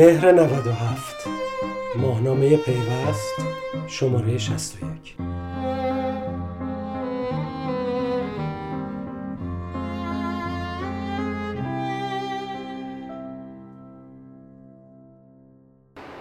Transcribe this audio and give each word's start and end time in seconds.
مهر 0.00 0.32
97 0.32 1.28
ماهنامه 1.96 2.56
پیوست 2.56 3.34
شماره 3.86 4.38
61 4.38 5.16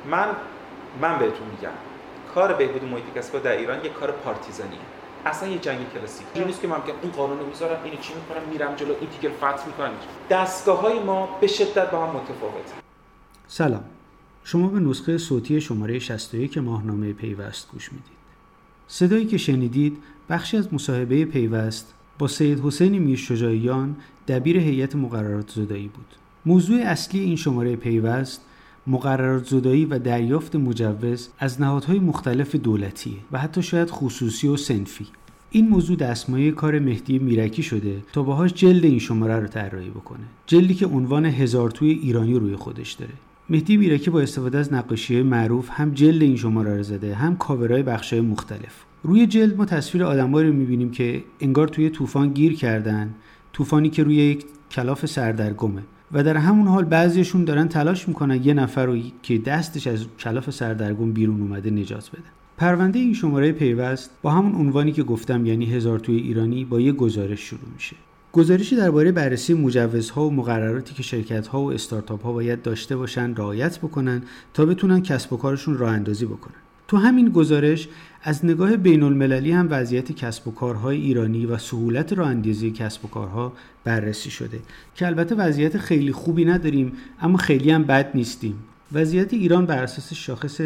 من 0.05 0.27
من 1.01 1.19
بهتون 1.19 1.47
میگم. 1.47 1.69
کار 2.35 2.53
بهبود 2.53 2.83
محیط 2.83 3.05
کسب 3.15 3.43
در 3.43 3.51
ایران 3.51 3.85
یه 3.85 3.89
کار 3.89 4.11
پارتیزانیه. 4.11 4.79
اصلا 5.25 5.49
یه 5.49 5.57
جنگ 5.57 5.77
کلاسیک 5.93 6.27
این 6.33 6.43
نیست 6.43 6.61
که 6.61 6.67
من 6.67 6.81
میگم 6.81 6.95
این 7.01 7.11
قانون 7.11 7.39
رو 7.39 7.45
می‌ذارم 7.45 7.83
اینو 7.83 7.97
چی 7.97 8.13
می‌کنم؟ 8.13 8.49
میرم 8.51 8.75
جلو 8.75 8.93
این 8.99 9.09
تیکل 9.09 9.33
فتح 9.33 9.67
می‌کنم. 9.67 9.91
دستگاه 10.29 10.81
های 10.81 10.99
ما 10.99 11.37
به 11.41 11.47
شدت 11.47 11.91
با 11.91 12.05
هم 12.05 12.15
متفاوته 12.15 12.88
سلام. 13.51 13.83
شما 14.43 14.67
به 14.67 14.79
نسخه 14.79 15.17
صوتی 15.17 15.61
شماره 15.61 15.99
61 15.99 16.57
ماهنامه 16.57 17.13
پیوست 17.13 17.71
گوش 17.71 17.91
می‌دید. 17.91 18.19
صدایی 18.87 19.25
که 19.25 19.37
شنیدید 19.37 19.97
بخشی 20.29 20.57
از 20.57 20.73
مصاحبه 20.73 21.25
پیوست 21.25 21.93
با 22.19 22.27
سید 22.27 22.59
حسین 22.59 22.97
میرشجاعیان 22.97 23.95
دبیر 24.27 24.57
هیئت 24.57 24.95
مقررات 24.95 25.49
زدایی 25.49 25.87
بود. 25.87 26.05
موضوع 26.45 26.81
اصلی 26.81 27.19
این 27.19 27.35
شماره 27.35 27.75
پیوست 27.75 28.41
مقررات 28.87 29.45
زدایی 29.45 29.85
و 29.85 29.99
دریافت 29.99 30.55
مجوز 30.55 31.29
از 31.39 31.61
نهادهای 31.61 31.99
مختلف 31.99 32.55
دولتی 32.55 33.17
و 33.31 33.39
حتی 33.39 33.63
شاید 33.63 33.89
خصوصی 33.89 34.47
و 34.47 34.57
سنفی. 34.57 35.07
این 35.51 35.69
موضوع 35.69 35.97
دستمایه 35.97 36.51
کار 36.51 36.79
مهدی 36.79 37.19
میرکی 37.19 37.63
شده 37.63 38.01
تا 38.13 38.23
باهاش 38.23 38.53
جلد 38.53 38.85
این 38.85 38.99
شماره 38.99 39.39
رو 39.39 39.47
طراحی 39.47 39.89
بکنه. 39.89 40.23
جلدی 40.45 40.73
که 40.73 40.85
عنوان 40.85 41.25
هزار 41.25 41.71
توی 41.71 41.89
ایرانی 41.89 42.33
روی 42.33 42.55
خودش 42.55 42.91
داره. 42.91 43.13
مهدی 43.51 43.77
میرکی 43.77 44.09
با 44.09 44.21
استفاده 44.21 44.57
از 44.57 44.73
نقاشی 44.73 45.21
معروف 45.21 45.69
هم 45.71 45.91
جلد 45.91 46.21
این 46.21 46.35
شماره 46.35 46.77
رو 46.77 46.83
زده 46.83 47.15
هم 47.15 47.37
کاورای 47.37 47.83
بخشای 47.83 48.21
مختلف. 48.21 48.83
روی 49.03 49.27
جلد 49.27 49.57
ما 49.57 49.65
تصویر 49.65 50.03
آدمایی 50.03 50.47
رو 50.47 50.53
می‌بینیم 50.53 50.91
که 50.91 51.23
انگار 51.39 51.67
توی 51.67 51.89
طوفان 51.89 52.29
گیر 52.33 52.55
کردن 52.55 53.15
طوفانی 53.53 53.89
که 53.89 54.03
روی 54.03 54.15
یک 54.15 54.45
کلاف 54.71 55.05
سردرگمه. 55.05 55.81
و 56.11 56.23
در 56.23 56.37
همون 56.37 56.67
حال 56.67 56.83
بعضیشون 56.83 57.43
دارن 57.43 57.67
تلاش 57.67 58.07
می‌کنن 58.07 58.43
یه 58.43 58.53
نفر 58.53 58.85
رو 58.85 58.97
که 59.23 59.37
دستش 59.37 59.87
از 59.87 60.05
کلاف 60.19 60.49
سردرگم 60.49 61.11
بیرون 61.11 61.41
اومده 61.41 61.69
نجات 61.69 62.09
بده. 62.09 62.29
پرونده 62.57 62.99
این 62.99 63.13
شماره 63.13 63.51
پیوست 63.51 64.09
با 64.21 64.31
همون 64.31 64.55
عنوانی 64.55 64.91
که 64.91 65.03
گفتم 65.03 65.45
یعنی 65.45 65.65
هزار 65.65 65.99
توی 65.99 66.17
ایرانی 66.17 66.65
با 66.65 66.79
یه 66.79 66.91
گزارش 66.91 67.39
شروع 67.39 67.69
میشه. 67.73 67.95
گزارشی 68.33 68.75
درباره 68.75 69.11
بررسی 69.11 69.53
مجوزها 69.53 70.27
و 70.27 70.33
مقرراتی 70.33 70.93
که 70.93 71.03
شرکتها 71.03 71.61
و 71.61 71.73
استارتاپ 71.73 72.23
ها 72.23 72.33
باید 72.33 72.61
داشته 72.61 72.97
باشن 72.97 73.35
رعایت 73.35 73.79
بکنن 73.79 74.23
تا 74.53 74.65
بتونن 74.65 75.01
کسب 75.01 75.33
و 75.33 75.37
کارشون 75.37 75.77
راه 75.77 75.91
اندازی 75.91 76.25
بکنن. 76.25 76.55
تو 76.87 76.97
همین 76.97 77.29
گزارش 77.29 77.87
از 78.23 78.45
نگاه 78.45 78.77
بین 78.77 79.03
المللی 79.03 79.51
هم 79.51 79.67
وضعیت 79.69 80.11
کسب 80.11 80.47
و 80.47 80.51
کارهای 80.51 80.97
ایرانی 80.97 81.45
و 81.45 81.57
سهولت 81.57 82.13
راه 82.13 82.27
اندازی 82.27 82.71
کسب 82.71 83.05
و 83.05 83.07
کارها 83.07 83.53
بررسی 83.83 84.29
شده 84.29 84.59
که 84.95 85.07
البته 85.07 85.35
وضعیت 85.35 85.77
خیلی 85.77 86.11
خوبی 86.11 86.45
نداریم 86.45 86.91
اما 87.21 87.37
خیلی 87.37 87.71
هم 87.71 87.83
بد 87.83 88.11
نیستیم. 88.15 88.55
وضعیت 88.91 89.33
ایران 89.33 89.65
بر 89.65 89.83
اساس 89.83 90.13
شاخص 90.13 90.61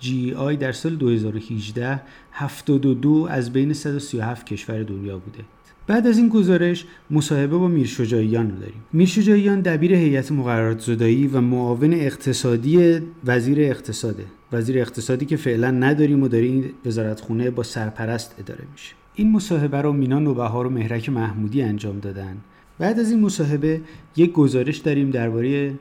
GEI 0.00 0.56
در 0.60 0.72
سال 0.72 0.96
2018 0.96 2.00
72 2.32 3.28
از 3.30 3.52
بین 3.52 3.72
137 3.72 4.46
کشور 4.46 4.82
دنیا 4.82 5.18
بوده. 5.18 5.44
بعد 5.86 6.06
از 6.06 6.18
این 6.18 6.28
گزارش 6.28 6.84
مصاحبه 7.10 7.56
با 7.56 7.68
میرشجاعیان 7.68 8.50
رو 8.50 8.56
داریم. 8.56 8.84
میرشجاعیان 8.92 9.60
دبیر 9.60 9.94
هیئت 9.94 10.32
مقررات 10.32 10.80
زدایی 10.80 11.26
و 11.26 11.40
معاون 11.40 11.92
اقتصادی 11.92 13.00
وزیر 13.24 13.60
اقتصاده 13.60 14.24
وزیر 14.52 14.78
اقتصادی 14.78 15.26
که 15.26 15.36
فعلا 15.36 15.70
نداریم 15.70 16.22
و 16.22 16.28
داره 16.28 16.44
این 16.44 16.64
وزارتخونه 16.86 17.50
با 17.50 17.62
سرپرست 17.62 18.34
اداره 18.38 18.64
میشه. 18.72 18.94
این 19.14 19.32
مصاحبه 19.32 19.82
رو 19.82 19.92
مینا 19.92 20.18
نوبهار 20.18 20.66
و 20.66 20.70
مهرک 20.70 21.08
محمودی 21.08 21.62
انجام 21.62 21.98
دادن. 21.98 22.36
بعد 22.78 22.98
از 22.98 23.10
این 23.10 23.20
مصاحبه 23.20 23.80
یک 24.16 24.32
گزارش 24.32 24.76
داریم 24.76 25.10
درباره 25.10 25.74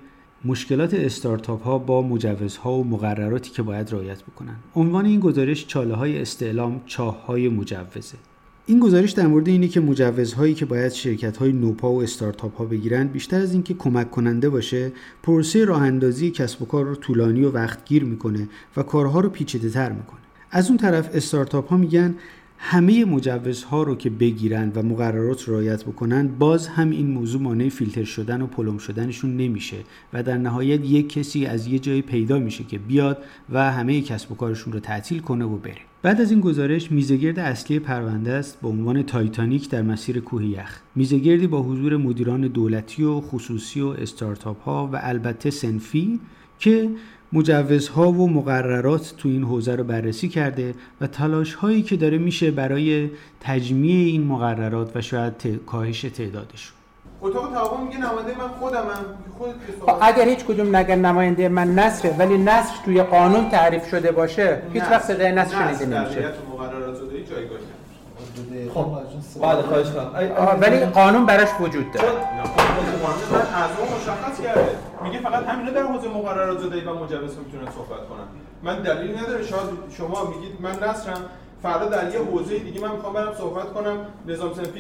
مشکلات 0.45 0.93
استارتاپ 0.93 1.63
ها 1.63 1.77
با 1.77 2.01
مجوزها 2.01 2.73
و 2.73 2.83
مقرراتی 2.83 3.51
که 3.51 3.61
باید 3.61 3.91
رعایت 3.91 4.23
بکنن. 4.23 4.55
عنوان 4.75 5.05
این 5.05 5.19
گزارش 5.19 5.67
چاله 5.67 5.93
های 5.93 6.21
استعلام 6.21 6.81
چاه 6.85 7.25
های 7.25 7.49
مجوزه. 7.49 8.17
این 8.65 8.79
گزارش 8.79 9.11
در 9.11 9.27
مورد 9.27 9.47
اینه 9.47 9.67
که 9.67 9.79
مجوزهایی 9.79 10.53
که 10.53 10.65
باید 10.65 10.91
شرکت 10.91 11.37
های 11.37 11.51
نوپا 11.51 11.91
و 11.91 12.03
استارتاپ 12.03 12.57
ها 12.57 12.65
بگیرن 12.65 13.07
بیشتر 13.07 13.41
از 13.41 13.53
اینکه 13.53 13.73
کمک 13.73 14.11
کننده 14.11 14.49
باشه 14.49 14.91
پروسه 15.23 15.65
راه 15.65 15.81
اندازی 15.81 16.31
کسب 16.31 16.61
و 16.61 16.65
کار 16.65 16.85
رو 16.85 16.95
طولانی 16.95 17.43
و 17.43 17.51
وقتگیر 17.51 18.03
می‌کنه 18.03 18.49
و 18.77 18.83
کارها 18.83 19.19
رو 19.19 19.29
پیچیده 19.29 19.69
تر 19.69 19.91
می‌کنه. 19.91 20.19
از 20.51 20.67
اون 20.69 20.77
طرف 20.77 21.09
استارتاپ 21.13 21.67
ها 21.69 21.77
میگن 21.77 22.15
همه 22.65 23.05
مجوزها 23.05 23.83
رو 23.83 23.95
که 23.95 24.09
بگیرن 24.09 24.71
و 24.75 24.83
مقررات 24.83 25.49
رعایت 25.49 25.83
بکنن 25.83 26.27
باز 26.27 26.67
هم 26.67 26.89
این 26.89 27.07
موضوع 27.07 27.41
مانع 27.41 27.69
فیلتر 27.69 28.03
شدن 28.03 28.41
و 28.41 28.47
پلم 28.47 28.77
شدنشون 28.77 29.37
نمیشه 29.37 29.77
و 30.13 30.23
در 30.23 30.37
نهایت 30.37 30.85
یک 30.85 31.09
کسی 31.09 31.45
از 31.45 31.67
یه 31.67 31.79
جایی 31.79 32.01
پیدا 32.01 32.39
میشه 32.39 32.63
که 32.63 32.77
بیاد 32.77 33.17
و 33.49 33.71
همه 33.71 34.01
کسب 34.01 34.31
و 34.31 34.35
کارشون 34.35 34.73
رو 34.73 34.79
تعطیل 34.79 35.19
کنه 35.19 35.45
و 35.45 35.57
بره. 35.57 35.77
بعد 36.01 36.21
از 36.21 36.31
این 36.31 36.41
گزارش 36.41 36.91
میزگرد 36.91 37.39
اصلی 37.39 37.79
پرونده 37.79 38.31
است 38.31 38.61
به 38.61 38.67
عنوان 38.67 39.03
تایتانیک 39.03 39.69
در 39.69 39.81
مسیر 39.81 40.19
کوه 40.19 40.45
یخ. 40.45 40.79
میزگردی 40.95 41.47
با 41.47 41.61
حضور 41.61 41.97
مدیران 41.97 42.41
دولتی 42.41 43.03
و 43.03 43.21
خصوصی 43.21 43.81
و 43.81 43.87
استارتاپ 43.87 44.61
ها 44.61 44.89
و 44.93 44.99
البته 45.01 45.49
سنفی 45.49 46.19
که 46.59 46.89
مجوزها 47.33 48.11
و 48.11 48.29
مقررات 48.29 49.13
تو 49.17 49.29
این 49.29 49.43
حوزه 49.43 49.75
رو 49.75 49.83
بررسی 49.83 50.29
کرده 50.29 50.75
و 51.01 51.07
تلاش 51.07 51.53
هایی 51.53 51.81
که 51.81 51.97
داره 51.97 52.17
میشه 52.17 52.51
برای 52.51 53.09
تجمیع 53.39 54.05
این 54.05 54.23
مقررات 54.23 54.95
و 54.95 55.01
شاید 55.01 55.59
کاهش 55.65 56.01
تعدادشون 56.01 56.75
اتاق 57.21 57.51
تعاون 57.53 57.87
میگه 57.87 57.97
نماینده 57.97 58.37
من 58.37 58.47
خودمم 58.59 59.05
خودت 59.37 59.53
خب 59.79 59.97
اگر 60.01 60.29
هیچ 60.29 60.39
کدوم 60.39 60.75
نگن 60.75 60.99
نماینده 60.99 61.49
من 61.49 61.75
نصره 61.75 62.15
ولی 62.19 62.37
نصر 62.37 62.73
توی 62.85 63.03
قانون 63.03 63.49
تعریف 63.49 63.89
شده 63.89 64.11
باشه 64.11 64.61
هیچ 64.73 64.83
وقت 64.83 65.03
صدای 65.03 65.31
نصر 65.31 65.55
شنیده 65.55 65.85
نمیشه 65.85 66.31
مقررات 66.53 66.95
زدایی 66.95 67.23
جایگاهی 67.23 67.63
خب 68.73 68.85
بعد 69.41 69.61
خواهش 69.61 69.87
کنم 69.91 70.57
ولی 70.61 70.85
قانون 70.85 71.25
براش 71.25 71.49
وجود 71.59 71.91
داره 71.91 72.07
من 72.07 73.39
از 73.39 73.69
اون 73.79 73.87
مشخص 73.97 74.41
کرده 74.41 74.92
میگه 75.03 75.19
فقط 75.19 75.45
همینا 75.45 75.71
در 75.71 75.83
حوزه 75.83 76.07
مقررات 76.07 76.59
زدایی 76.59 76.81
و 76.81 76.93
مجوز 76.93 77.37
می‌تونن 77.37 77.71
صحبت 77.75 78.07
کنن. 78.09 78.27
من 78.63 78.81
دلیلی 78.81 79.13
نداره. 79.13 79.43
شاید 79.43 79.69
شما 79.97 80.33
میگید 80.35 80.61
من 80.61 80.89
نصرم. 80.89 81.21
فردا 81.63 81.89
در 81.89 82.13
یه 82.13 82.19
حوزه 82.19 82.59
دیگه 82.59 82.81
من 82.81 82.91
می‌خوام 82.91 83.13
برم 83.13 83.33
صحبت 83.37 83.73
کنم. 83.73 83.97
نظام 84.27 84.53
صنفی 84.53 84.79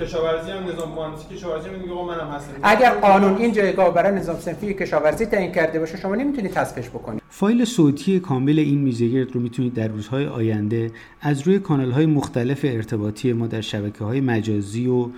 کشاورزی 0.00 0.50
هم 0.50 0.68
نظام 0.68 0.92
مهندسی 0.92 1.34
کشاورزی 1.34 1.68
هم 1.68 1.74
میگه 1.74 1.94
منم 1.94 2.30
هستم. 2.30 2.52
اگر 2.62 2.90
قانون 2.90 3.36
این 3.36 3.52
جایگاه 3.52 3.94
برای 3.94 4.12
نظام 4.12 4.36
صنفی 4.36 4.74
کشاورزی 4.74 5.26
تعیین 5.26 5.52
کرده 5.52 5.78
باشه 5.78 5.96
شما 5.96 6.14
نمی‌تونید 6.14 6.58
حذفش 6.58 6.88
بکنید. 6.88 7.22
فایل 7.28 7.64
صوتی 7.64 8.20
کامل 8.20 8.58
این 8.58 8.78
میزگرد 8.78 9.32
رو 9.32 9.40
می‌تونید 9.40 9.74
در 9.74 9.88
روزهای 9.88 10.26
آینده 10.26 10.90
از 11.20 11.42
روی 11.42 11.58
کانال 11.58 11.90
های 11.90 12.06
مختلف 12.06 12.60
ارتباطی 12.64 13.32
ما 13.32 13.46
در 13.46 13.60
شبکه 13.60 14.04
های 14.04 14.20
مجازی 14.20 14.86
و 14.88 15.08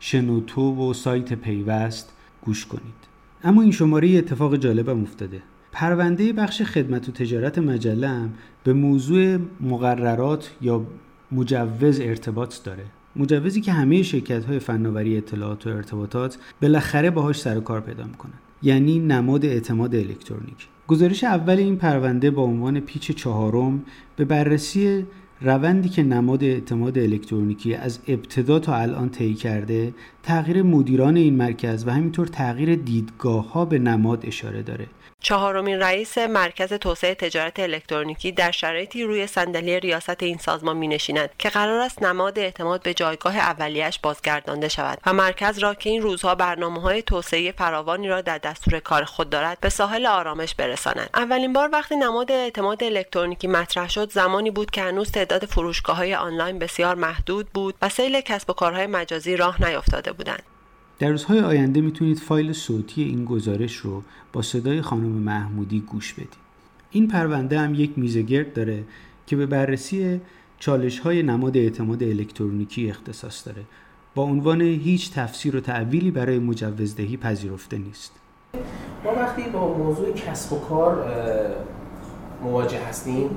شنوتو 0.00 0.90
و 0.90 0.92
سایت 0.92 1.34
پیوست 1.34 2.12
گوش 2.42 2.66
کنید. 2.66 3.00
اما 3.44 3.62
این 3.62 3.70
شماره 3.70 4.18
اتفاق 4.18 4.56
جالبم 4.56 5.02
افتاده. 5.02 5.42
پرونده 5.72 6.32
بخش 6.32 6.62
خدمت 6.62 7.08
و 7.08 7.12
تجارت 7.12 7.58
مجله 7.58 8.08
هم 8.08 8.32
به 8.64 8.72
موضوع 8.72 9.38
مقررات 9.60 10.50
یا 10.60 10.86
مجوز 11.32 12.00
ارتباط 12.00 12.62
داره. 12.64 12.84
مجوزی 13.16 13.60
که 13.60 13.72
همه 13.72 14.02
شرکت 14.02 14.44
های 14.44 14.58
فناوری 14.58 15.16
اطلاعات 15.16 15.66
و 15.66 15.70
ارتباطات 15.70 16.38
بالاخره 16.62 17.10
باهاش 17.10 17.40
سر 17.40 17.58
و 17.58 17.60
کار 17.60 17.80
پیدا 17.80 18.04
می‌کنن. 18.04 18.32
یعنی 18.62 18.98
نماد 18.98 19.44
اعتماد 19.44 19.94
الکترونیک. 19.94 20.68
گزارش 20.88 21.24
اول 21.24 21.58
این 21.58 21.76
پرونده 21.76 22.30
با 22.30 22.42
عنوان 22.42 22.80
پیچ 22.80 23.12
چهارم 23.12 23.84
به 24.16 24.24
بررسی 24.24 25.06
روندی 25.42 25.88
که 25.88 26.02
نماد 26.02 26.44
اعتماد 26.44 26.98
الکترونیکی 26.98 27.74
از 27.74 27.98
ابتدا 28.08 28.58
تا 28.58 28.76
الان 28.76 29.08
طی 29.08 29.34
کرده 29.34 29.94
تغییر 30.22 30.62
مدیران 30.62 31.16
این 31.16 31.36
مرکز 31.36 31.86
و 31.86 31.90
همینطور 31.90 32.26
تغییر 32.26 32.74
دیدگاه 32.74 33.52
ها 33.52 33.64
به 33.64 33.78
نماد 33.78 34.26
اشاره 34.26 34.62
داره. 34.62 34.86
چهارمین 35.22 35.80
رئیس 35.80 36.18
مرکز 36.18 36.72
توسعه 36.72 37.14
تجارت 37.14 37.60
الکترونیکی 37.60 38.32
در 38.32 38.50
شرایطی 38.50 39.04
روی 39.04 39.26
صندلی 39.26 39.80
ریاست 39.80 40.22
این 40.22 40.38
سازمان 40.38 40.76
می 40.76 40.88
نشیند 40.88 41.30
که 41.38 41.48
قرار 41.48 41.80
است 41.80 42.02
نماد 42.02 42.38
اعتماد 42.38 42.82
به 42.82 42.94
جایگاه 42.94 43.36
اولیش 43.36 43.98
بازگردانده 43.98 44.68
شود 44.68 44.98
و 45.06 45.12
مرکز 45.12 45.58
را 45.58 45.74
که 45.74 45.90
این 45.90 46.02
روزها 46.02 46.34
برنامه 46.34 46.80
های 46.80 47.02
توسعه 47.02 47.52
فراوانی 47.52 48.08
را 48.08 48.20
در 48.20 48.38
دستور 48.38 48.80
کار 48.80 49.04
خود 49.04 49.30
دارد 49.30 49.58
به 49.60 49.68
ساحل 49.68 50.06
آرامش 50.06 50.54
برساند. 50.54 51.10
اولین 51.14 51.52
بار 51.52 51.70
وقتی 51.72 51.96
نماد 51.96 52.32
اعتماد 52.32 52.84
الکترونیکی 52.84 53.46
مطرح 53.46 53.88
شد 53.88 54.12
زمانی 54.12 54.50
بود 54.50 54.70
که 54.70 54.82
هنوز 54.82 55.10
تعداد 55.10 55.44
فروشگاه 55.44 55.96
های 55.96 56.14
آنلاین 56.14 56.58
بسیار 56.58 56.94
محدود 56.94 57.48
بود 57.48 57.74
و 57.82 57.88
سیل 57.88 58.20
کسب 58.20 58.50
و 58.50 58.52
کارهای 58.52 58.86
مجازی 58.86 59.36
راه 59.36 59.68
نیفتاده 59.68 60.12
بودند. 60.12 60.42
در 61.00 61.08
روزهای 61.08 61.40
آینده 61.40 61.80
می‌تونید 61.80 62.18
فایل 62.18 62.52
صوتی 62.52 63.02
این 63.02 63.24
گزارش 63.24 63.76
رو 63.76 64.02
با 64.32 64.42
صدای 64.42 64.82
خانم 64.82 65.08
محمودی 65.08 65.80
گوش 65.80 66.14
بدید. 66.14 66.34
این 66.90 67.08
پرونده 67.08 67.60
هم 67.60 67.74
یک 67.74 67.98
میزگرد 67.98 68.52
داره 68.52 68.84
که 69.26 69.36
به 69.36 69.46
بررسی 69.46 70.20
چالش 70.58 70.98
های 70.98 71.22
نماد 71.22 71.56
اعتماد 71.56 72.02
الکترونیکی 72.02 72.90
اختصاص 72.90 73.46
داره. 73.46 73.62
با 74.14 74.22
عنوان 74.22 74.60
هیچ 74.60 75.12
تفسیر 75.12 75.56
و 75.56 75.60
تعویلی 75.60 76.10
برای 76.10 76.38
مجوزدهی 76.38 77.16
پذیرفته 77.16 77.78
نیست. 77.78 78.12
ما 79.04 79.14
وقتی 79.14 79.42
با 79.42 79.78
موضوع 79.78 80.12
کسب 80.12 80.52
و 80.52 80.60
کار 80.60 81.06
مواجه 82.42 82.78
هستیم 82.78 83.30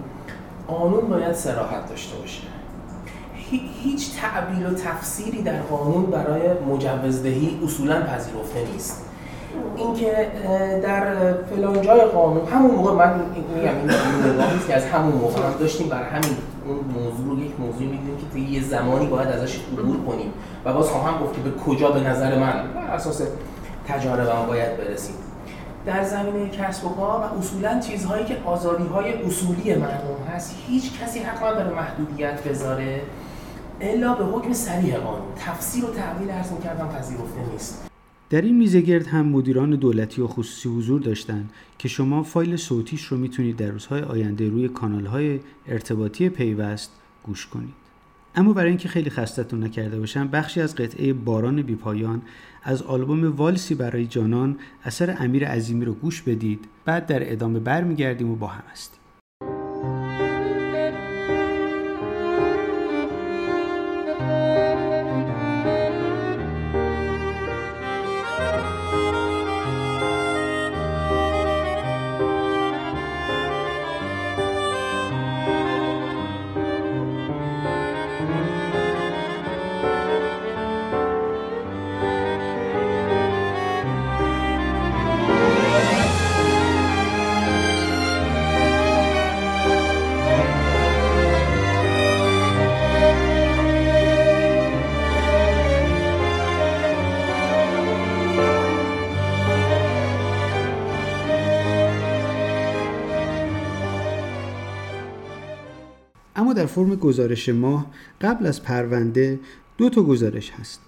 قانون 0.68 1.10
باید 1.10 1.33
سراحت 1.33 1.89
داشته 1.89 2.18
باشه. 2.18 2.62
هیچ 3.83 4.09
تعبیل 4.21 4.65
و 4.65 4.73
تفسیری 4.73 5.41
در 5.41 5.61
قانون 5.61 6.05
برای 6.05 6.41
مجوزدهی 6.69 7.59
اصولا 7.65 8.01
پذیرفته 8.01 8.71
نیست. 8.73 9.05
اینکه 9.77 10.27
در 10.83 11.33
فلان 11.33 11.81
جای 11.81 12.01
قانون 12.01 12.47
همون 12.47 12.71
موقع 12.75 12.94
من 12.94 13.19
میگم 13.19 13.77
این 13.77 14.31
نگاهی 14.33 14.59
که 14.67 14.75
از 14.75 14.85
همون 14.85 15.13
موقع 15.13 15.41
هم 15.41 15.53
داشتیم 15.59 15.89
بر 15.89 16.03
همین 16.03 16.38
اون 16.67 17.03
موضوع 17.03 17.27
رو 17.27 17.44
یک 17.44 17.59
موضوع 17.59 17.81
می‌دونیم 17.81 18.17
که 18.33 18.39
یه 18.39 18.63
زمانی 18.63 19.07
باید 19.07 19.27
ازش 19.27 19.59
عبور 19.77 19.97
کنیم. 20.05 20.33
و 20.65 20.73
باز 20.73 20.89
خواهم 20.89 21.23
گفت 21.23 21.35
که 21.35 21.41
به 21.41 21.51
کجا 21.51 21.91
به 21.91 22.00
نظر 22.00 22.39
من 22.39 22.53
بر 22.75 22.95
اساس 22.95 23.21
تجاربم 23.88 24.45
باید 24.47 24.77
برسیم. 24.77 25.15
در 25.85 26.03
زمینه 26.03 26.50
کسب 26.50 26.85
و 26.85 26.89
کار 26.89 27.19
و 27.19 27.39
اصولا 27.39 27.79
چیزهایی 27.79 28.25
که 28.25 28.38
آزادی 28.45 28.88
های 28.88 29.13
اصولی 29.13 29.75
مردم 29.75 30.33
هست 30.35 30.55
هیچ 30.67 31.01
کسی 31.01 31.19
حق 31.19 31.44
نداره 31.44 31.69
محدودیت 31.75 32.44
بذاره. 32.44 33.01
الا 33.81 34.13
به 34.13 34.25
حکم 34.25 34.53
سریع 34.53 34.97
قانون. 34.97 35.33
تفسیر 35.35 35.85
و 35.85 35.87
تعویل 35.87 36.29
ارز 36.29 36.51
می‌کردم 36.51 36.87
پذیرفته 36.87 37.51
نیست. 37.51 37.89
در 38.29 38.41
این 38.41 38.57
میزه 38.57 38.81
گرد 38.81 39.07
هم 39.07 39.25
مدیران 39.25 39.69
دولتی 39.69 40.21
و 40.21 40.27
خصوصی 40.27 40.69
حضور 40.69 41.01
داشتند 41.01 41.49
که 41.77 41.87
شما 41.87 42.23
فایل 42.23 42.55
صوتیش 42.55 43.05
رو 43.05 43.17
می‌تونید 43.17 43.55
در 43.55 43.67
روزهای 43.67 44.01
آینده 44.01 44.49
روی 44.49 44.67
کانالهای 44.67 45.39
ارتباطی 45.67 46.29
پیوست 46.29 46.91
گوش 47.23 47.47
کنید. 47.47 47.73
اما 48.35 48.53
برای 48.53 48.69
اینکه 48.69 48.89
خیلی 48.89 49.09
خستتون 49.09 49.63
نکرده 49.63 49.99
باشم 49.99 50.27
بخشی 50.27 50.61
از 50.61 50.75
قطعه 50.75 51.13
باران 51.13 51.61
بیپایان 51.61 52.21
از 52.63 52.81
آلبوم 52.81 53.35
والسی 53.35 53.75
برای 53.75 54.05
جانان 54.05 54.57
اثر 54.83 55.15
امیر 55.19 55.47
عظیمی 55.47 55.85
رو 55.85 55.93
گوش 55.93 56.21
بدید. 56.21 56.65
بعد 56.85 57.05
در 57.05 57.31
ادامه 57.31 57.59
برمیگردیم 57.59 58.31
و 58.31 58.35
با 58.35 58.47
هم 58.47 58.63
هستیم. 58.71 58.99
در 106.35 106.65
فرم 106.65 106.95
گزارش 106.95 107.50
ماه 107.50 107.91
قبل 108.21 108.45
از 108.45 108.63
پرونده 108.63 109.39
دو 109.77 109.89
تا 109.89 110.03
گزارش 110.03 110.51
هست. 110.51 110.81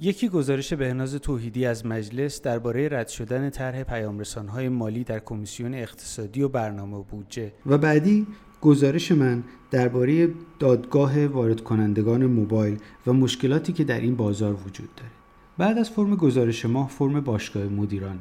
یکی 0.00 0.28
گزارش 0.28 0.72
بهناز 0.72 1.14
توحیدی 1.14 1.66
از 1.66 1.86
مجلس 1.86 2.42
درباره 2.42 2.88
رد 2.88 3.08
شدن 3.08 3.50
طرح 3.50 3.82
پیامرسانهای 3.82 4.68
مالی 4.68 5.04
در 5.04 5.18
کمیسیون 5.18 5.74
اقتصادی 5.74 6.42
و 6.42 6.48
برنامه 6.48 6.96
و 6.96 7.02
بودجه. 7.02 7.52
و 7.66 7.78
بعدی 7.78 8.26
گزارش 8.60 9.12
من 9.12 9.42
درباره 9.70 10.28
دادگاه 10.58 11.26
وارد 11.26 11.60
کنندگان 11.60 12.26
موبایل 12.26 12.78
و 13.06 13.12
مشکلاتی 13.12 13.72
که 13.72 13.84
در 13.84 14.00
این 14.00 14.16
بازار 14.16 14.54
وجود 14.54 14.94
داره. 14.96 15.10
بعد 15.58 15.78
از 15.78 15.90
فرم 15.90 16.16
گزارش 16.16 16.66
ماه 16.66 16.88
فرم 16.88 17.20
باشگاه 17.20 17.64
مدیرانه. 17.64 18.20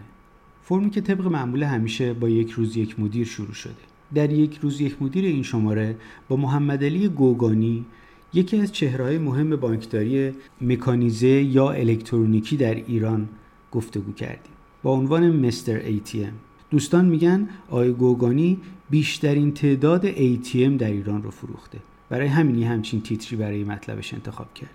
فرمی 0.61 0.89
که 0.89 1.01
طبق 1.01 1.27
معمول 1.27 1.63
همیشه 1.63 2.13
با 2.13 2.29
یک 2.29 2.51
روز 2.51 2.77
یک 2.77 2.99
مدیر 2.99 3.27
شروع 3.27 3.53
شده. 3.53 3.90
در 4.13 4.31
یک 4.31 4.59
روز 4.61 4.81
یک 4.81 5.01
مدیر 5.01 5.25
این 5.25 5.43
شماره 5.43 5.95
با 6.29 6.35
محمد 6.35 6.83
علی 6.83 7.07
گوگانی 7.07 7.85
یکی 8.33 8.57
از 8.57 8.71
چهرهای 8.71 9.17
مهم 9.17 9.55
بانکداری 9.55 10.31
مکانیزه 10.61 11.27
یا 11.27 11.71
الکترونیکی 11.71 12.57
در 12.57 12.75
ایران 12.75 13.29
گفتگو 13.71 14.13
کردیم. 14.13 14.53
با 14.83 14.91
عنوان 14.91 15.45
مستر 15.45 15.79
ATM 15.79 16.33
دوستان 16.69 17.05
میگن 17.05 17.49
آقای 17.69 17.91
گوگانی 17.91 18.57
بیشترین 18.89 19.53
تعداد 19.53 20.11
ATM 20.11 20.77
در 20.79 20.91
ایران 20.91 21.23
رو 21.23 21.31
فروخته. 21.31 21.79
برای 22.09 22.27
همینی 22.27 22.63
همچین 22.63 23.01
تیتری 23.01 23.37
برای 23.37 23.63
مطلبش 23.63 24.13
انتخاب 24.13 24.53
کرده. 24.53 24.71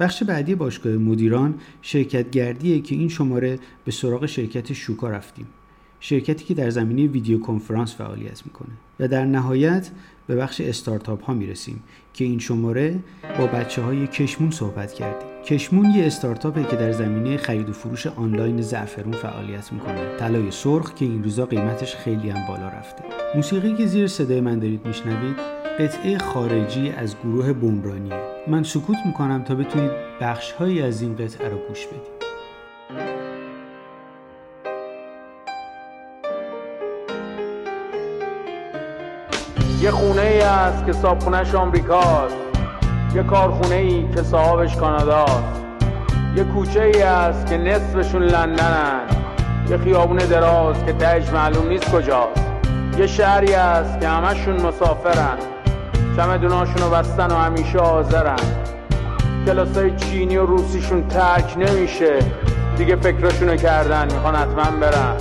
بخش 0.00 0.22
بعدی 0.22 0.54
باشگاه 0.54 0.92
مدیران 0.92 1.54
شرکت 1.82 2.30
گردیه 2.30 2.80
که 2.80 2.94
این 2.94 3.08
شماره 3.08 3.58
به 3.84 3.92
سراغ 3.92 4.26
شرکت 4.26 4.72
شوکا 4.72 5.10
رفتیم. 5.10 5.46
شرکتی 6.00 6.44
که 6.44 6.54
در 6.54 6.70
زمینه 6.70 7.06
ویدیو 7.06 7.40
کنفرانس 7.40 7.94
فعالیت 7.94 8.46
می‌کنه 8.46 8.70
و 9.00 9.08
در 9.08 9.24
نهایت 9.24 9.90
به 10.26 10.36
بخش 10.36 10.60
استارتاپ 10.60 11.24
ها 11.24 11.34
می‌رسیم 11.34 11.82
که 12.14 12.24
این 12.24 12.38
شماره 12.38 12.98
با 13.38 13.46
بچه 13.46 13.82
های 13.82 14.06
کشمون 14.06 14.50
صحبت 14.50 14.92
کردیم. 14.92 15.28
کشمون 15.44 15.90
یه 15.90 16.06
استارتاپه 16.06 16.64
که 16.64 16.76
در 16.76 16.92
زمینه 16.92 17.36
خرید 17.36 17.68
و 17.68 17.72
فروش 17.72 18.06
آنلاین 18.06 18.60
زعفرون 18.60 19.12
فعالیت 19.12 19.72
می‌کنه. 19.72 20.16
طلای 20.18 20.50
سرخ 20.50 20.94
که 20.94 21.04
این 21.04 21.24
روزا 21.24 21.46
قیمتش 21.46 21.96
خیلی 21.96 22.30
هم 22.30 22.48
بالا 22.48 22.68
رفته. 22.68 23.04
موسیقی 23.34 23.74
که 23.74 23.86
زیر 23.86 24.06
صدای 24.06 24.40
من 24.40 24.58
دارید 24.58 24.86
میشنوید 24.86 25.36
قطعه 25.78 26.18
خارجی 26.18 26.90
از 26.90 27.16
گروه 27.24 27.52
بمرانیه 27.52 28.20
من 28.48 28.62
سکوت 28.62 28.96
می‌کنم 29.06 29.44
تا 29.44 29.54
بتونید 29.54 29.90
بخشهایی 30.20 30.82
از 30.82 31.02
این 31.02 31.16
قطعه 31.16 31.48
رو 31.48 31.58
گوش 31.68 31.86
بدید. 31.86 32.18
یه 39.80 39.90
خونه 39.90 40.22
ای 40.22 40.40
است 40.40 40.86
که 40.86 40.92
صابخونهش 40.92 41.54
آمریکاست. 41.54 42.36
یه 43.14 43.22
کارخونه 43.22 43.74
ای 43.74 44.06
که 44.14 44.22
صاحبش 44.22 44.76
کاناداست. 44.76 45.42
یه 46.36 46.44
کوچه 46.44 46.82
ای 46.82 47.02
است 47.02 47.46
که 47.46 47.58
نصفشون 47.58 48.22
لندنن. 48.22 49.00
یه 49.70 49.78
خیابون 49.78 50.16
دراز 50.16 50.84
که 50.86 50.92
تهش 50.92 51.28
معلوم 51.28 51.68
نیست 51.68 51.90
کجاست. 51.90 52.46
یه 52.98 53.06
شهری 53.06 53.54
است 53.54 54.00
که 54.00 54.08
همشون 54.08 54.62
مسافرن. 54.62 55.38
چمدوناشون 56.16 56.82
رو 56.82 56.90
بستن 56.90 57.32
و 57.32 57.34
همیشه 57.34 57.78
حاضرن. 57.78 58.36
کلاسای 59.46 59.96
چینی 59.96 60.36
و 60.36 60.46
روسیشون 60.46 61.08
ترک 61.08 61.56
نمیشه. 61.58 62.18
دیگه 62.76 62.96
فکرشونو 62.96 63.56
کردن 63.56 64.12
می‌خوان 64.12 64.34
حتما 64.34 64.76
برن. 64.80 65.16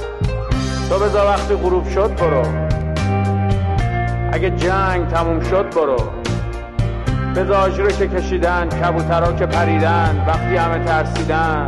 تو 0.89 0.99
بذار 0.99 1.25
وقتی 1.25 1.55
غروب 1.55 1.89
شد 1.89 2.15
برو. 2.15 2.66
اگه 4.37 4.49
جنگ 4.49 5.07
تموم 5.07 5.39
شد 5.39 5.69
برو. 5.75 5.97
به 7.35 7.43
رو 7.43 7.87
که 7.87 8.07
کشیدن 8.07 8.69
کبوترا 8.69 9.33
که 9.33 9.45
پریدن 9.45 10.25
وقتی 10.27 10.55
همه 10.55 10.85
ترسیدن. 10.85 11.67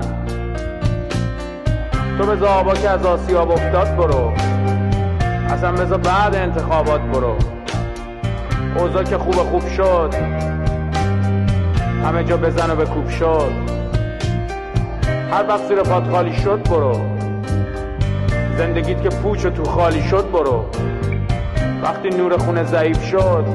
تو 2.17 2.25
به 2.25 2.47
آبا 2.47 2.73
که 2.73 2.89
از 2.89 3.05
آسیاب 3.05 3.51
افتاد 3.51 3.95
برو. 3.95 4.33
اصلا 5.49 5.71
بذار 5.71 5.97
بعد 5.97 6.35
انتخابات 6.35 7.01
برو. 7.01 7.35
اوضاع 8.77 9.03
که 9.03 9.17
خوب 9.17 9.35
خوب 9.35 9.67
شد 9.67 10.13
همه 12.05 12.23
جا 12.23 12.37
بزن 12.37 12.71
و 12.71 12.75
به 12.75 12.85
کوب 12.85 13.09
شد. 13.09 13.51
هر 15.31 15.47
وقت 15.47 15.67
زیر 15.67 15.79
پاد 15.79 16.11
خالی 16.11 16.33
شد 16.33 16.69
برو. 16.69 17.01
زندگیت 18.57 19.01
که 19.01 19.09
پوچ 19.09 19.45
و 19.45 19.49
تو 19.49 19.63
خالی 19.63 20.01
شد 20.01 20.31
برو. 20.31 20.65
وقتی 21.83 22.09
نور 22.09 22.37
خونه 22.37 22.63
ضعیف 22.63 23.05
شد 23.05 23.45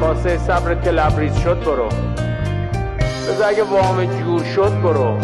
کاسه 0.00 0.38
صبرت 0.38 0.84
که 0.84 0.90
لبریز 0.90 1.36
شد 1.36 1.64
برو. 1.64 1.88
بذار 3.28 3.48
اگه 3.48 3.62
وام 3.62 4.04
جور 4.04 4.44
شد 4.44 4.80
برو. 4.82 5.18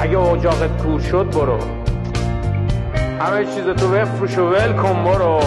اگه 0.00 0.18
اجاقت 0.18 0.82
کور 0.82 1.00
شد 1.00 1.30
برو. 1.30 1.58
همه 3.20 3.44
چیز 3.44 3.64
تو 3.64 3.88
بفروش 3.88 4.38
و 4.38 4.50
ول 4.50 4.72
کن 4.72 5.04
برو. 5.04 5.40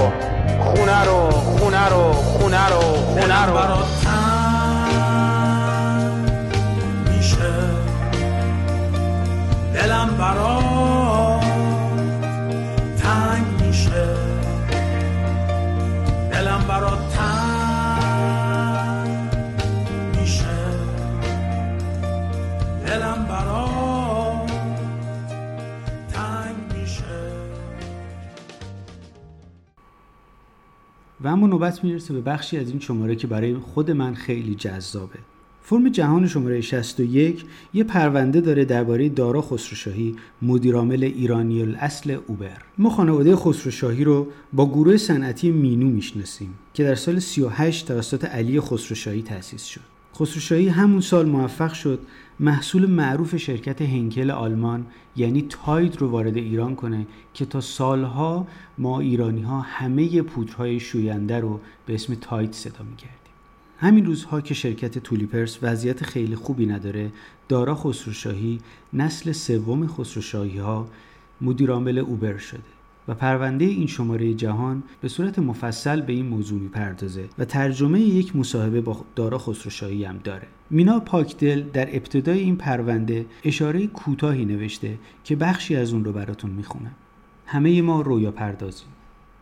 خونه 0.60 1.05
رو 1.05 1.29
خونه 1.29 1.89
رو 1.89 2.13
خونه 2.13 2.70
رو 2.70 2.82
خونه 2.82 3.46
رو. 3.46 4.02
نوبت 31.63 31.84
می‌رسه 31.84 32.13
به 32.13 32.22
بخشی 32.22 32.58
از 32.58 32.70
این 32.70 32.79
شماره 32.79 33.15
که 33.15 33.27
برای 33.27 33.55
خود 33.55 33.91
من 33.91 34.13
خیلی 34.13 34.55
جذابه. 34.55 35.20
فرم 35.62 35.89
جهان 35.89 36.27
شماره 36.27 36.62
61 36.62 37.46
یه 37.74 37.84
پرونده 37.84 38.41
داره 38.41 38.65
درباره 38.65 39.10
دارا 39.10 39.41
خسروشاهی 39.41 40.15
مدیرعامل 40.41 41.03
ایرانی 41.03 41.62
الاصل 41.62 42.17
اوبر. 42.27 42.62
ما 42.77 42.89
خانواده 42.89 43.36
خسروشاهی 43.36 44.03
رو 44.03 44.27
با 44.53 44.70
گروه 44.70 44.98
صنعتی 44.98 45.51
مینو 45.51 45.89
می‌شناسیم 45.89 46.53
که 46.74 46.84
در 46.84 46.96
سال 46.96 47.20
38 47.20 47.88
توسط 47.88 48.25
علی 48.25 48.60
خسروشاهی 48.60 49.22
تأسیس 49.22 49.63
شد. 49.63 49.92
خسروشاهی 50.15 50.67
همون 50.67 51.01
سال 51.01 51.25
موفق 51.25 51.74
شد 51.74 52.00
محصول 52.39 52.86
معروف 52.86 53.36
شرکت 53.38 53.82
هنکل 53.82 54.32
آلمان 54.32 54.86
یعنی 55.15 55.46
تاید 55.50 55.98
رو 55.98 56.10
وارد 56.10 56.38
ایران 56.38 56.75
کنه 56.75 57.08
که 57.34 57.46
تا 57.46 57.62
سالها 57.62 58.48
ما 58.77 59.00
ایرانی 59.00 59.41
ها 59.41 59.62
همه 59.62 60.22
پودرهای 60.22 60.79
شوینده 60.79 61.39
رو 61.39 61.60
به 61.86 61.93
اسم 61.93 62.15
تاید 62.15 62.53
صدا 62.53 62.84
می‌کردیم. 62.89 63.17
همین 63.77 64.05
روزها 64.05 64.41
که 64.41 64.53
شرکت 64.53 65.00
تولیپرس 65.00 65.60
وضعیت 65.62 66.03
خیلی 66.03 66.36
خوبی 66.36 66.65
نداره 66.65 67.12
دارا 67.50 67.75
خسروشاهی 67.75 68.60
نسل 68.93 69.32
سوم 69.32 69.88
خسروشاهی 69.88 70.58
ها 70.58 70.88
مدیرعامل 71.41 71.98
اوبر 71.98 72.38
شده. 72.38 72.73
و 73.07 73.13
پرونده 73.13 73.65
این 73.65 73.88
شماره 73.88 74.33
جهان 74.33 74.83
به 75.01 75.07
صورت 75.07 75.39
مفصل 75.39 76.01
به 76.01 76.13
این 76.13 76.25
موضوع 76.25 76.60
می‌پردازه 76.60 77.25
و 77.38 77.45
ترجمه 77.45 78.01
یک 78.01 78.36
مصاحبه 78.36 78.81
با 78.81 79.05
دارا 79.15 79.38
خسروشاهی 79.38 80.03
هم 80.03 80.17
داره. 80.24 80.48
مینا 80.69 81.00
پاکدل 81.00 81.62
در 81.62 81.95
ابتدای 81.95 82.39
این 82.39 82.55
پرونده 82.55 83.25
اشاره 83.43 83.88
کوتاهی 83.88 84.45
نوشته 84.45 84.98
که 85.24 85.36
بخشی 85.36 85.75
از 85.75 85.93
اون 85.93 86.05
رو 86.05 86.12
براتون 86.12 86.51
می‌خونم. 86.51 86.95
همه 87.45 87.81
ما 87.81 88.01
رویا 88.01 88.31
پردازیم. 88.31 88.88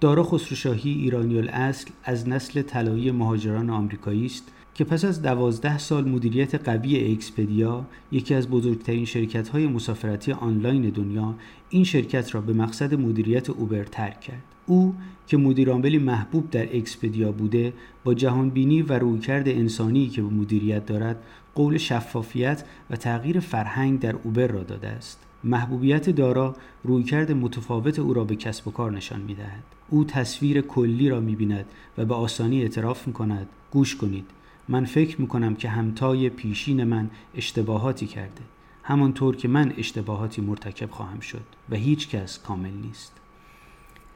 دارا 0.01 0.23
خسروشاهی 0.23 0.91
ایرانی 0.91 1.37
الاصل 1.37 1.89
از 2.03 2.29
نسل 2.29 2.61
طلایی 2.61 3.11
مهاجران 3.11 3.69
آمریکایی 3.69 4.25
است 4.25 4.51
که 4.73 4.83
پس 4.83 5.05
از 5.05 5.21
دوازده 5.21 5.77
سال 5.77 6.09
مدیریت 6.09 6.55
قوی 6.69 7.11
اکسپدیا 7.13 7.85
یکی 8.11 8.33
از 8.33 8.49
بزرگترین 8.49 9.05
شرکت 9.05 9.49
های 9.49 9.67
مسافرتی 9.67 10.31
آنلاین 10.31 10.89
دنیا 10.89 11.35
این 11.69 11.83
شرکت 11.83 12.35
را 12.35 12.41
به 12.41 12.53
مقصد 12.53 12.93
مدیریت 12.93 13.49
اوبر 13.49 13.83
ترک 13.83 14.21
کرد. 14.21 14.43
او 14.65 14.95
که 15.27 15.37
مدیرعاملی 15.37 15.97
محبوب 15.97 16.49
در 16.49 16.75
اکسپدیا 16.75 17.31
بوده 17.31 17.73
با 18.03 18.13
جهانبینی 18.13 18.81
و 18.81 18.99
رویکرد 18.99 19.49
انسانی 19.49 20.07
که 20.07 20.21
به 20.21 20.27
مدیریت 20.27 20.85
دارد 20.85 21.23
قول 21.55 21.77
شفافیت 21.77 22.63
و 22.89 22.95
تغییر 22.95 23.39
فرهنگ 23.39 23.99
در 23.99 24.15
اوبر 24.23 24.47
را 24.47 24.63
داده 24.63 24.87
است. 24.87 25.19
محبوبیت 25.43 26.09
دارا 26.09 26.55
رویکرد 26.83 27.31
متفاوت 27.31 27.99
او 27.99 28.13
را 28.13 28.23
به 28.23 28.35
کسب 28.35 28.67
و 28.67 28.71
کار 28.71 28.91
نشان 28.91 29.21
می 29.21 29.35
دهد. 29.35 29.63
او 29.89 30.03
تصویر 30.03 30.61
کلی 30.61 31.09
را 31.09 31.19
می 31.19 31.35
بیند 31.35 31.65
و 31.97 32.05
به 32.05 32.13
آسانی 32.13 32.61
اعتراف 32.61 33.07
می 33.07 33.13
کند 33.13 33.47
گوش 33.71 33.95
کنید. 33.95 34.25
من 34.67 34.85
فکر 34.85 35.21
می 35.21 35.27
کنم 35.27 35.55
که 35.55 35.69
همتای 35.69 36.29
پیشین 36.29 36.83
من 36.83 37.09
اشتباهاتی 37.35 38.07
کرده. 38.07 38.41
همانطور 38.83 39.35
که 39.35 39.47
من 39.47 39.73
اشتباهاتی 39.77 40.41
مرتکب 40.41 40.91
خواهم 40.91 41.19
شد 41.19 41.43
و 41.69 41.75
هیچ 41.75 42.09
کس 42.09 42.39
کامل 42.39 42.73
نیست. 42.73 43.13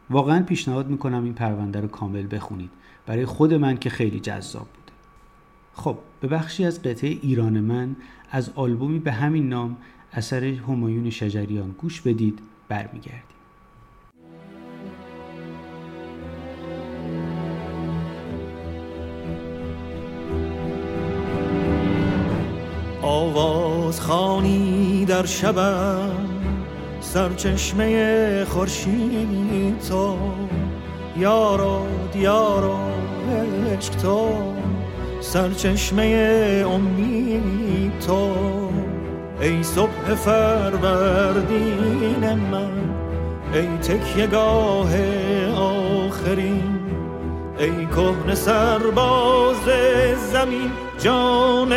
واقعا 0.10 0.44
پیشنهاد 0.44 0.88
می 0.90 0.98
کنم 0.98 1.24
این 1.24 1.34
پرونده 1.34 1.82
رو 1.82 1.88
کامل 1.88 2.28
بخونید. 2.32 2.70
برای 3.06 3.26
خود 3.26 3.54
من 3.54 3.78
که 3.78 3.90
خیلی 3.90 4.20
جذاب 4.20 4.68
بوده. 4.68 4.94
خب 5.74 5.98
به 6.22 6.28
بخشی 6.28 6.66
از 6.66 6.82
قطعه 6.82 7.10
ایران 7.22 7.60
من 7.60 7.96
از 8.32 8.52
آلبومی 8.56 9.00
به 9.00 9.12
همین 9.12 9.50
نام 9.50 9.78
اثر 10.14 10.44
همایون 10.44 11.10
شجریان 11.10 11.72
گوش 11.72 12.02
بدید 12.02 12.40
برمیگردیم. 12.68 13.35
خانی 24.00 25.06
در 25.06 25.26
شبم 25.26 26.10
سرچشمه 27.02 28.46
خورشید 28.46 29.80
تو. 29.90 30.18
یارو 31.18 31.86
دیارو 32.14 32.78
عشق 33.72 33.96
تو 33.96 34.30
سرچشمه 35.22 36.66
امید 36.74 38.00
تو. 38.00 38.32
ای 39.42 39.64
صبح 39.64 40.16
فروردین 40.16 41.40
من 42.52 42.72
ای 43.54 43.68
تکیه 43.68 44.28
گاه 44.28 44.92
آخرین. 45.56 46.80
ای 47.60 47.86
کهن 47.86 48.36
سرباز 48.36 49.66
زمین 50.32 50.72
جان 51.00 51.74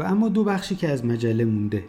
و 0.00 0.02
اما 0.02 0.28
دو 0.28 0.44
بخشی 0.44 0.74
که 0.76 0.88
از 0.88 1.04
مجله 1.04 1.44
مونده. 1.44 1.84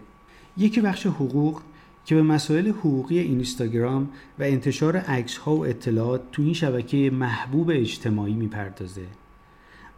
یکی 0.57 0.81
بخش 0.81 1.05
حقوق 1.05 1.61
که 2.05 2.15
به 2.15 2.21
مسائل 2.21 2.69
حقوقی 2.69 3.19
اینستاگرام 3.19 4.09
و 4.39 4.43
انتشار 4.43 4.97
عکس 4.97 5.37
ها 5.37 5.55
و 5.55 5.65
اطلاعات 5.65 6.21
تو 6.31 6.41
این 6.41 6.53
شبکه 6.53 7.09
محبوب 7.13 7.69
اجتماعی 7.73 8.33
می‌پردازه. 8.33 9.05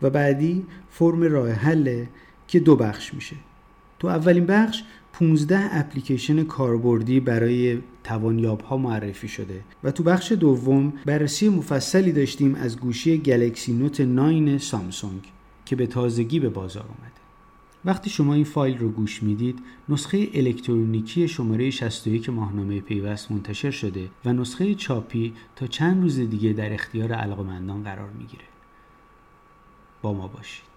و 0.01 0.09
بعدی 0.09 0.65
فرم 0.89 1.23
راه 1.23 1.51
حله 1.51 2.09
که 2.47 2.59
دو 2.59 2.75
بخش 2.75 3.13
میشه. 3.13 3.35
تو 3.99 4.07
اولین 4.07 4.45
بخش 4.45 4.83
15 5.13 5.79
اپلیکیشن 5.79 6.43
کاربردی 6.43 7.19
برای 7.19 7.77
توانیاب 8.03 8.61
ها 8.61 8.77
معرفی 8.77 9.27
شده 9.27 9.61
و 9.83 9.91
تو 9.91 10.03
بخش 10.03 10.31
دوم 10.31 10.93
بررسی 11.05 11.49
مفصلی 11.49 12.11
داشتیم 12.11 12.55
از 12.55 12.79
گوشی 12.79 13.17
گلکسی 13.17 13.73
نوت 13.73 14.01
9 14.01 14.57
سامسونگ 14.57 15.21
که 15.65 15.75
به 15.75 15.87
تازگی 15.87 16.39
به 16.39 16.49
بازار 16.49 16.83
اومده 16.83 17.12
وقتی 17.85 18.09
شما 18.09 18.33
این 18.33 18.43
فایل 18.43 18.77
رو 18.77 18.89
گوش 18.89 19.23
می‌دید 19.23 19.59
نسخه 19.89 20.29
الکترونیکی 20.33 21.27
شماره 21.27 21.69
61 21.69 22.29
ماهنامه 22.29 22.81
پیوست 22.81 23.31
منتشر 23.31 23.71
شده 23.71 24.09
و 24.25 24.33
نسخه 24.33 24.75
چاپی 24.75 25.33
تا 25.55 25.67
چند 25.67 26.01
روز 26.01 26.19
دیگه 26.19 26.53
در 26.53 26.73
اختیار 26.73 27.13
علاقمندان 27.13 27.83
قرار 27.83 28.09
می‌گیره. 28.09 28.45
با 30.01 30.13
ما 30.13 30.27
باشید. 30.27 30.72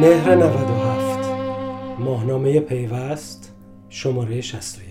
مهر 0.00 0.34
97 0.34 1.28
ماهنامه 1.98 2.60
پیوست 2.60 3.52
شماره 3.88 4.40
61 4.40 4.87